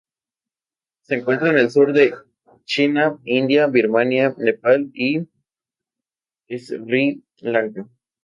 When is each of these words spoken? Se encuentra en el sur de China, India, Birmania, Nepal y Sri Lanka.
Se 1.03 1.13
encuentra 1.13 1.51
en 1.51 1.59
el 1.59 1.69
sur 1.69 1.93
de 1.93 2.15
China, 2.65 3.19
India, 3.23 3.67
Birmania, 3.67 4.33
Nepal 4.35 4.89
y 4.95 5.27
Sri 6.57 7.23
Lanka. 7.37 7.87